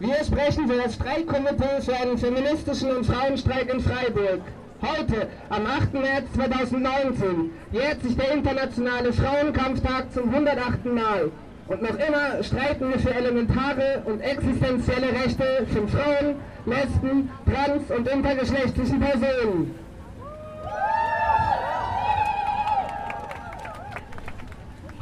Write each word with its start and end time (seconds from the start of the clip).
Wir 0.00 0.24
sprechen 0.24 0.66
für 0.66 0.78
das 0.78 0.94
Streikkomitee 0.94 1.82
für 1.82 1.94
einen 1.94 2.16
feministischen 2.16 2.90
und 2.96 3.04
Frauenstreik 3.04 3.70
in 3.70 3.80
Freiburg. 3.80 4.40
Heute, 4.80 5.28
am 5.50 5.66
8. 5.66 5.92
März 5.92 6.24
2019, 6.36 7.50
jährt 7.70 8.02
sich 8.02 8.16
der 8.16 8.32
internationale 8.32 9.12
Frauenkampftag 9.12 10.10
zum 10.14 10.30
108. 10.30 10.86
Mal. 10.86 11.30
Und 11.68 11.82
noch 11.82 11.98
immer 11.98 12.42
streiten 12.42 12.88
wir 12.88 12.98
für 12.98 13.14
elementare 13.14 14.02
und 14.06 14.22
existenzielle 14.22 15.08
Rechte 15.22 15.66
von 15.70 15.86
Frauen, 15.86 16.36
Lesben, 16.64 17.30
trans- 17.44 17.90
und 17.90 18.08
intergeschlechtlichen 18.08 19.00
Personen. 19.00 19.74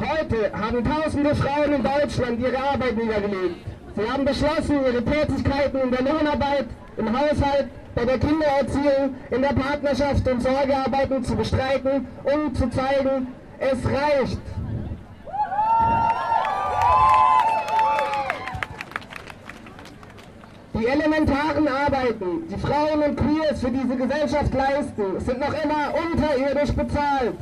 Heute 0.01 0.53
haben 0.61 0.85
tausende 0.85 1.37
Frauen 1.37 1.73
in 1.73 1.85
Deutschland 1.85 2.41
ihre 2.41 2.59
Arbeit 2.59 2.97
niedergelegt. 2.97 3.68
Sie 3.99 4.09
haben 4.09 4.25
beschlossen, 4.25 4.77
ihre 4.85 5.05
Tätigkeiten 5.05 5.79
in 5.79 5.91
der 5.91 6.03
Lohnarbeit, 6.03 6.67
im 6.99 7.19
Haushalt, 7.19 7.69
bei 7.97 8.05
der 8.05 8.19
Kindererziehung, 8.19 9.17
in 9.31 9.43
der 9.43 9.55
Partnerschaft 9.55 10.29
und 10.29 10.41
Sorgearbeiten 10.41 11.25
zu 11.25 11.35
bestreiten, 11.35 12.07
um 12.23 12.55
zu 12.55 12.71
zeigen, 12.71 13.27
es 13.59 13.85
reicht. 13.85 14.39
Die 20.75 20.87
elementaren 20.87 21.67
Arbeiten, 21.67 22.49
die 22.49 22.57
Frauen 22.57 23.03
und 23.03 23.17
Queers 23.17 23.61
für 23.61 23.71
diese 23.71 23.97
Gesellschaft 23.97 24.55
leisten, 24.55 25.19
sind 25.19 25.41
noch 25.41 25.55
immer 25.65 25.93
unterirdisch 26.13 26.73
bezahlt. 26.73 27.35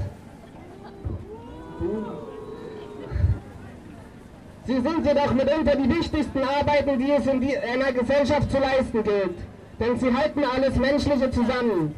Sie 4.67 4.81
sind 4.81 5.07
jedoch 5.07 5.33
mitunter 5.33 5.77
die 5.77 5.89
wichtigsten 5.89 6.41
Arbeiten, 6.43 6.99
die 6.99 7.13
es 7.13 7.25
in 7.27 7.41
einer 7.41 7.93
Gesellschaft 7.93 8.51
zu 8.51 8.59
leisten 8.59 9.05
gilt. 9.05 9.39
Denn 9.79 9.97
sie 9.97 10.13
halten 10.13 10.43
alles 10.43 10.75
Menschliche 10.75 11.31
zusammen. 11.31 11.95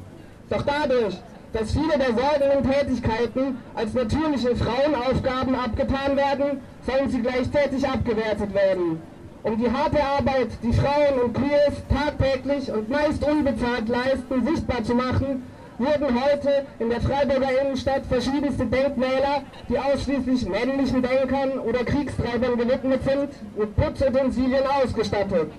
Doch 0.50 0.62
dadurch, 0.62 1.16
dass 1.54 1.72
viele 1.72 1.96
der 1.96 2.08
Sorgen 2.08 2.58
und 2.58 2.70
Tätigkeiten 2.70 3.56
als 3.74 3.94
natürliche 3.94 4.54
Frauenaufgaben 4.54 5.54
abgetan 5.54 6.16
werden, 6.16 6.60
sollen 6.86 7.08
sie 7.08 7.22
gleichzeitig 7.22 7.88
abgewertet 7.88 8.52
werden. 8.52 9.00
Um 9.44 9.56
die 9.56 9.70
harte 9.70 10.02
Arbeit, 10.04 10.48
die 10.62 10.72
Frauen 10.74 11.20
und 11.24 11.32
Queers 11.32 11.74
tagtäglich 11.88 12.70
und 12.70 12.90
meist 12.90 13.24
unbezahlt 13.24 13.88
leisten, 13.88 14.46
sichtbar 14.46 14.84
zu 14.84 14.94
machen, 14.94 15.42
wurden 15.78 16.22
heute 16.22 16.66
in 16.78 16.90
der 16.90 17.00
Freiburger 17.00 17.60
Innenstadt 17.60 18.04
verschiedenste 18.06 18.66
Denkmäler, 18.66 19.42
die 19.68 19.78
ausschließlich 19.78 20.48
männlichen 20.48 21.02
Denkern 21.02 21.58
oder 21.60 21.84
Kriegstreibern 21.84 22.58
gewidmet 22.58 23.02
sind, 23.04 23.56
mit 23.56 23.76
Putzutensilien 23.76 24.64
ausgestattet. 24.66 25.52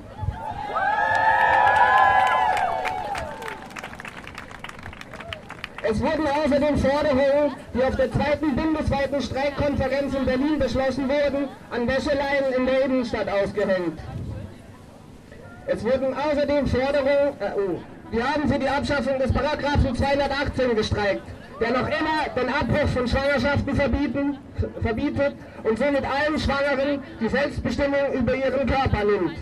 Es 5.92 6.00
wurden 6.02 6.28
außerdem 6.28 6.78
Forderungen, 6.78 7.56
die 7.74 7.84
auf 7.84 7.96
der 7.96 8.12
zweiten 8.12 8.56
bundesweiten 8.56 9.22
Streikkonferenz 9.22 10.14
in 10.14 10.26
Berlin 10.26 10.60
beschlossen 10.60 11.10
wurden, 11.10 11.48
an 11.72 11.88
Wäscheleien 11.88 12.54
in 12.56 12.66
der 12.68 12.86
Innenstadt 12.86 13.28
ausgehängt. 13.28 14.00
Es 15.66 15.84
wurden 15.84 16.14
außerdem 16.14 16.68
Forderungen, 16.68 17.40
äh, 17.40 17.52
oh, 17.58 17.80
wir 18.12 18.24
haben 18.24 18.50
für 18.50 18.60
die 18.60 18.68
Abschaffung 18.68 19.20
des 19.20 19.32
Paragraphen 19.32 19.96
218 19.96 20.76
gestreikt, 20.76 21.22
der 21.60 21.72
noch 21.72 21.88
immer 21.88 22.30
den 22.36 22.50
Abbruch 22.50 22.90
von 22.90 23.08
Schwangerschaften 23.08 23.76
verbieten, 23.76 24.38
verbietet 24.82 25.36
und 25.64 25.78
somit 25.78 26.04
allen 26.06 26.40
Schwangeren 26.40 27.04
die 27.20 27.28
Selbstbestimmung 27.28 28.14
über 28.14 28.36
ihren 28.36 28.68
Körper 28.68 29.04
nimmt. 29.04 29.36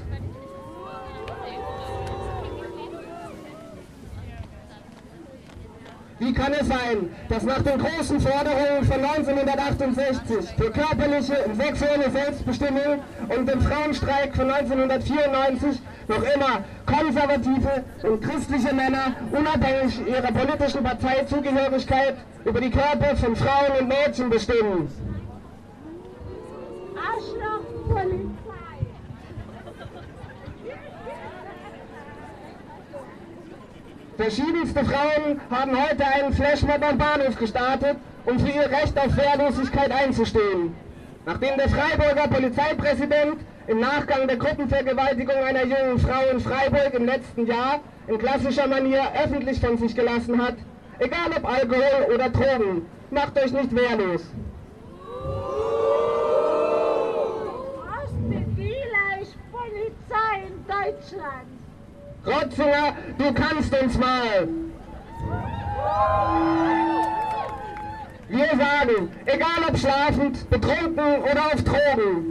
Wie 6.19 6.33
kann 6.33 6.51
es 6.53 6.67
sein, 6.67 7.11
dass 7.29 7.43
nach 7.43 7.61
den 7.61 7.77
großen 7.77 8.19
Forderungen 8.19 8.83
von 8.85 9.05
1968 9.05 10.55
für 10.57 10.71
körperliche 10.71 11.43
und 11.45 11.61
sexuelle 11.61 12.09
Selbstbestimmung 12.09 13.03
und 13.29 13.47
dem 13.47 13.61
Frauenstreik 13.61 14.35
von 14.35 14.49
1994 14.49 15.79
noch 16.07 16.23
immer 16.23 16.63
konservative 16.87 17.83
und 18.01 18.21
christliche 18.21 18.73
Männer 18.73 19.13
unabhängig 19.31 20.07
ihrer 20.07 20.31
politischen 20.31 20.83
Parteizugehörigkeit 20.83 22.15
über 22.45 22.61
die 22.61 22.71
Körper 22.71 23.15
von 23.17 23.35
Frauen 23.35 23.79
und 23.81 23.87
Mädchen 23.87 24.31
bestimmen? 24.31 24.89
Arschlochpolizei! 26.95 28.86
Verschiedenste 34.17 34.83
Frauen 34.83 35.39
haben 35.51 35.71
heute 35.79 36.03
einen 36.03 36.33
Flashmob 36.33 36.83
am 36.83 36.97
Bahnhof 36.97 37.37
gestartet, 37.37 37.97
um 38.25 38.39
für 38.39 38.47
ihr 38.47 38.67
Recht 38.67 38.97
auf 38.97 39.15
Wehrlosigkeit 39.15 39.91
einzustehen. 39.91 40.75
Nachdem 41.27 41.55
der 41.57 41.69
Freiburger 41.69 42.27
Polizeipräsident 42.27 43.41
im 43.67 43.79
Nachgang 43.79 44.27
der 44.27 44.37
Gruppenvergewaltigung 44.37 45.35
einer 45.35 45.65
jungen 45.65 45.99
Frau 45.99 46.31
in 46.31 46.39
Freiburg 46.39 46.95
im 46.95 47.05
letzten 47.05 47.45
Jahr 47.45 47.79
in 48.07 48.17
klassischer 48.17 48.65
Manier 48.65 49.03
öffentlich 49.23 49.59
von 49.59 49.77
sich 49.77 49.95
gelassen 49.95 50.41
hat, 50.41 50.55
egal 50.97 51.29
ob 51.37 51.47
Alkohol 51.47 52.15
oder 52.15 52.29
Drogen, 52.29 52.87
macht 53.11 53.37
euch 53.37 53.53
nicht 53.53 53.75
wehrlos. 53.75 54.23
Was 57.85 59.35
Polizei 59.51 60.47
in 60.47 60.65
Deutschland? 60.65 61.46
Rotzinger, 62.27 62.93
du 63.17 63.33
kannst 63.33 63.73
uns 63.73 63.97
mal. 63.97 64.49
Wir 68.27 68.47
sagen, 68.47 69.09
egal 69.25 69.69
ob 69.69 69.77
schlafend, 69.77 70.49
betrunken 70.49 71.21
oder 71.21 71.45
auf 71.45 71.63
Drogen, 71.63 72.25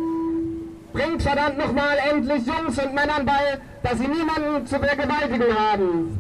bringt 0.93 1.23
verdammt 1.23 1.57
nochmal 1.57 1.97
endlich 2.11 2.47
Jungs 2.47 2.79
und 2.79 2.95
Männern 2.95 3.25
bei, 3.25 3.59
dass 3.83 3.99
sie 3.99 4.07
niemanden 4.07 4.67
zu 4.67 4.79
vergewaltigen 4.79 5.59
haben. 5.59 6.19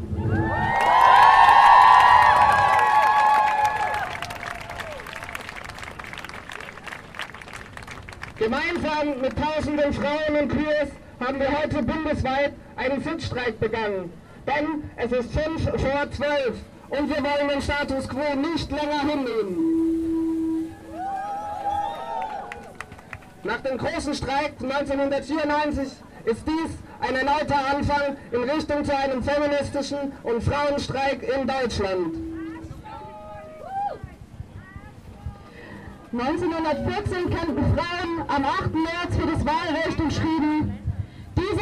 Gemeinsam 8.38 9.20
mit 9.20 9.34
tausenden 9.36 9.92
Frauen 9.92 10.42
und 10.42 10.48
Queers 10.48 10.88
haben 11.20 11.40
wir 11.40 11.50
heute 11.50 11.82
bundesweit 11.82 12.52
einen 12.76 13.02
Sitzstreik 13.02 13.58
begangen. 13.60 14.12
Denn 14.46 14.90
es 14.96 15.12
ist 15.12 15.32
fünf 15.32 15.62
vor 15.62 16.10
zwölf 16.12 16.56
und 16.88 17.08
wir 17.08 17.22
wollen 17.22 17.48
den 17.48 17.62
Status 17.62 18.08
quo 18.08 18.34
nicht 18.36 18.70
länger 18.70 19.00
hinnehmen. 19.00 19.76
Nach 23.42 23.60
dem 23.60 23.78
großen 23.78 24.14
Streik 24.14 24.54
1994 24.60 25.88
ist 26.24 26.42
dies 26.46 26.70
ein 27.00 27.14
erneuter 27.14 27.58
Anfang 27.74 28.16
in 28.32 28.42
Richtung 28.42 28.84
zu 28.84 28.96
einem 28.96 29.22
feministischen 29.22 30.12
und 30.22 30.42
Frauenstreik 30.42 31.22
in 31.22 31.46
Deutschland. 31.46 32.16
1914 36.12 37.30
kämpften 37.30 37.76
Frauen 37.76 38.28
am 38.28 38.44
8. 38.44 38.74
März 38.74 39.16
für 39.18 39.26
das 39.26 39.44
Wahlrecht 39.44 40.00
und 40.00 40.12
schrieben, 40.12 40.78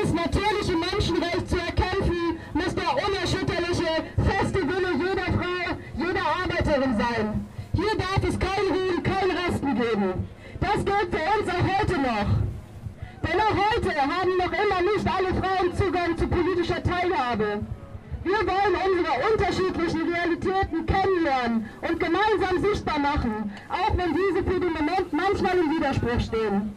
dieses 0.05 0.15
natürliche 0.15 0.77
Menschenrecht 0.77 1.49
zu 1.49 1.57
erkämpfen, 1.57 2.39
muss 2.53 2.75
der 2.75 2.91
unerschütterliche, 3.07 4.05
feste 4.17 4.61
Wille 4.69 4.93
jeder 4.99 5.33
Frau, 5.33 5.77
jeder 5.97 6.27
Arbeiterin 6.43 6.97
sein. 6.97 7.47
Hier 7.73 7.97
darf 7.97 8.23
es 8.29 8.39
kein 8.39 8.67
Ruhen, 8.69 9.03
kein 9.03 9.31
Resten 9.31 9.75
geben. 9.75 10.29
Das 10.61 10.85
gilt 10.85 11.09
für 11.11 11.25
uns 11.35 11.49
auch 11.49 11.81
heute 11.81 12.01
noch. 12.01 12.27
Denn 13.23 13.41
auch 13.41 13.57
heute 13.71 13.97
haben 13.97 14.37
noch 14.37 14.53
immer 14.53 14.93
nicht 14.93 15.07
alle 15.07 15.35
Frauen 15.35 15.75
Zugang 15.75 16.17
zu 16.19 16.29
politischer 16.29 16.83
Teilhabe. 16.83 17.61
Wir 18.25 18.39
wollen 18.39 18.77
unsere 18.87 19.33
unterschiedlichen 19.33 20.13
Realitäten 20.13 20.87
kennenlernen 20.87 21.69
und 21.81 22.01
gemeinsam 22.01 22.63
sichtbar 22.63 22.99
machen, 22.99 23.53
auch 23.71 23.97
wenn 23.97 24.15
diese 24.15 24.45
für 24.45 24.61
den 24.61 24.73
Moment 24.73 25.13
manchmal 25.13 25.59
im 25.59 25.71
Widerspruch 25.71 26.21
stehen. 26.21 26.75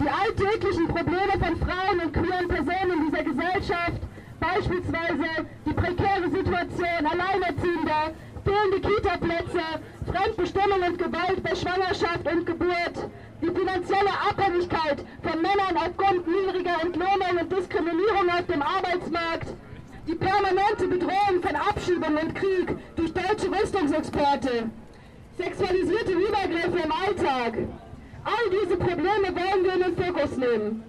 Die 0.00 0.08
alltäglichen 0.08 0.88
Probleme 0.88 1.32
von 1.38 1.56
Frauen 1.56 2.00
und 2.00 2.12
queeren 2.12 2.48
Personen 2.48 2.98
in 2.98 3.10
dieser 3.10 3.24
Gesellschaft, 3.24 4.00
beispielsweise 4.40 5.46
die 5.64 5.72
prekäre 5.72 6.30
Situation 6.30 7.06
Alleinerziehender, 7.06 8.12
fehlende 8.44 8.80
Kita-Plätze, 8.80 9.62
Fremdbestimmung 10.10 10.82
und 10.86 10.98
Gewalt 10.98 11.42
bei 11.42 11.54
Schwangerschaft 11.54 12.26
und 12.30 12.44
Geburt, 12.44 13.08
die 13.40 13.46
finanzielle 13.46 14.10
Abhängigkeit 14.28 15.04
von 15.22 15.40
Männern 15.40 15.76
aufgrund 15.76 16.26
niedriger 16.26 16.82
Entlohnung 16.82 17.38
und 17.40 17.52
Diskriminierung 17.52 18.28
auf 18.30 18.46
dem 18.46 18.62
Arbeitsmarkt, 18.62 19.54
die 20.08 20.14
permanente 20.14 20.88
Bedrohung 20.88 21.40
von 21.40 21.56
Abschiebung 21.56 22.16
und 22.16 22.34
Krieg 22.34 22.76
durch 22.96 23.12
deutsche 23.12 23.50
Rüstungsexporte, 23.50 24.70
sexualisierte 25.38 26.12
Übergriffe 26.12 26.78
im 26.84 26.92
Alltag, 26.92 27.58
All 28.24 28.50
diese 28.50 28.76
Probleme 28.76 29.28
wollen 29.34 29.64
wir 29.64 29.74
in 29.74 29.80
den 29.80 29.96
Fokus 29.96 30.36
nehmen. 30.36 30.84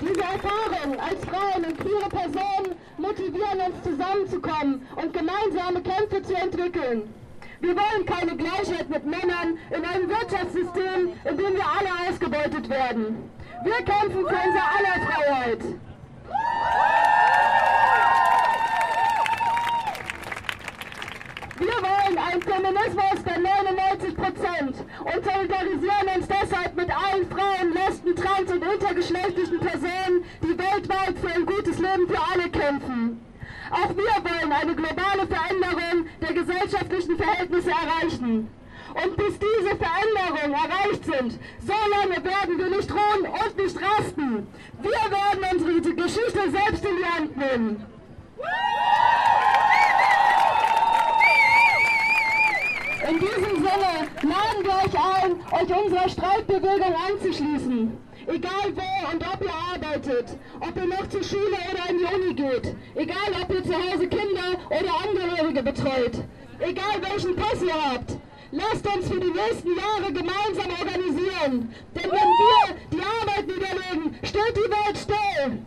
Diese 0.00 0.20
Erfahrungen 0.20 1.00
als 1.00 1.24
Frauen 1.26 1.64
und 1.64 1.78
queere 1.78 2.08
Personen 2.08 2.74
motivieren 2.98 3.60
uns 3.60 3.82
zusammenzukommen 3.82 4.86
und 4.96 5.12
gemeinsame 5.12 5.82
Kämpfe 5.82 6.22
zu 6.22 6.34
entwickeln. 6.34 7.14
Wir 7.60 7.76
wollen 7.76 8.06
keine 8.06 8.36
Gleichheit 8.36 8.88
mit 8.88 9.04
Männern 9.04 9.58
in 9.70 9.84
einem 9.84 10.08
Wirtschaftssystem, 10.08 11.12
in 11.24 11.36
dem 11.36 11.54
wir 11.54 11.66
alle 11.66 12.08
ausgebeutet 12.08 12.68
werden. 12.70 13.30
Wir 13.64 13.76
kämpfen 13.84 14.12
für 14.12 14.34
unsere 14.34 14.64
aller 14.78 15.06
Freiheit. 15.06 15.60
Feminismus 22.60 23.24
der 23.24 23.38
99 23.38 24.16
Prozent 24.16 24.76
und 25.00 25.24
solidarisieren 25.24 26.08
uns 26.16 26.28
deshalb 26.28 26.76
mit 26.76 26.90
allen 26.90 27.26
Frauen, 27.30 27.72
Lesben, 27.72 28.14
Trans- 28.14 28.50
und 28.52 28.62
intergeschlechtlichen 28.62 29.60
Personen, 29.60 30.24
die 30.42 30.58
weltweit 30.58 31.18
für 31.18 31.34
ein 31.34 31.46
gutes 31.46 31.78
Leben 31.78 32.06
für 32.06 32.20
alle 32.20 32.50
kämpfen. 32.50 33.20
Auch 33.70 33.90
wir 33.96 34.14
wollen 34.24 34.52
eine 34.52 34.74
globale 34.74 35.26
Veränderung 35.26 36.06
der 36.20 36.34
gesellschaftlichen 36.34 37.16
Verhältnisse 37.16 37.70
erreichen. 37.70 38.48
Und 38.92 39.16
bis 39.16 39.38
diese 39.38 39.76
Veränderungen 39.76 40.52
erreicht 40.52 41.04
sind, 41.04 41.38
so 41.64 41.78
lange 41.96 42.24
werden 42.24 42.58
wir 42.58 42.76
nicht 42.76 42.90
ruhen 42.90 43.26
und 43.26 43.56
nicht 43.56 43.76
rasten. 43.80 44.46
Wir 44.82 44.90
werden 44.90 45.46
unsere 45.52 45.94
Geschichte 45.94 46.50
selbst 46.50 46.84
in 46.84 46.96
die 46.96 47.06
Hand 47.06 47.36
nehmen. 47.36 47.86
Euch 55.52 55.84
unserer 55.84 56.08
Streikbewegung 56.08 56.94
anzuschließen. 57.10 57.96
Egal 58.26 58.72
wo 58.74 59.12
und 59.12 59.24
ob 59.26 59.42
ihr 59.42 59.54
arbeitet, 59.74 60.36
ob 60.60 60.76
ihr 60.76 60.86
noch 60.86 61.08
zur 61.08 61.24
Schule 61.24 61.56
oder 61.72 61.90
in 61.90 61.98
die 61.98 62.14
Uni 62.14 62.34
geht, 62.34 62.74
egal 62.94 63.42
ob 63.42 63.50
ihr 63.52 63.64
zu 63.64 63.74
Hause 63.74 64.06
Kinder 64.08 64.58
oder 64.68 64.90
Angehörige 65.08 65.62
betreut, 65.62 66.12
egal 66.60 67.00
welchen 67.00 67.34
Pass 67.34 67.62
ihr 67.62 67.74
habt, 67.74 68.16
lasst 68.52 68.86
uns 68.86 69.08
für 69.08 69.20
die 69.20 69.32
nächsten 69.32 69.76
Jahre 69.76 70.12
gemeinsam 70.12 70.70
organisieren. 70.78 71.74
Denn 71.94 72.10
wenn 72.10 72.10
wir 72.10 72.76
die 72.92 73.02
Arbeit 73.02 73.46
niederlegen, 73.46 74.18
steht 74.22 74.56
die 74.56 74.70
Welt 74.70 74.98
still. 74.98 75.58